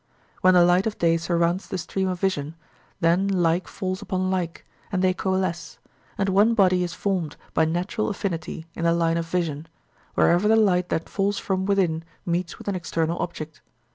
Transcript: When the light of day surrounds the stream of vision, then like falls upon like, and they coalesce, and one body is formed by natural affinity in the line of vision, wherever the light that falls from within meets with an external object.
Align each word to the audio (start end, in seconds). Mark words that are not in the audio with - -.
When 0.41 0.55
the 0.55 0.63
light 0.65 0.87
of 0.87 0.97
day 0.97 1.15
surrounds 1.17 1.67
the 1.67 1.77
stream 1.77 2.07
of 2.07 2.19
vision, 2.19 2.55
then 3.01 3.27
like 3.27 3.67
falls 3.67 4.01
upon 4.01 4.31
like, 4.31 4.65
and 4.91 5.03
they 5.03 5.13
coalesce, 5.13 5.77
and 6.17 6.27
one 6.27 6.55
body 6.55 6.83
is 6.83 6.95
formed 6.95 7.37
by 7.53 7.65
natural 7.65 8.09
affinity 8.09 8.65
in 8.73 8.83
the 8.85 8.93
line 8.93 9.17
of 9.17 9.27
vision, 9.27 9.67
wherever 10.15 10.47
the 10.47 10.55
light 10.55 10.89
that 10.89 11.07
falls 11.07 11.37
from 11.37 11.67
within 11.67 12.03
meets 12.25 12.57
with 12.57 12.67
an 12.67 12.73
external 12.73 13.19
object. 13.19 13.61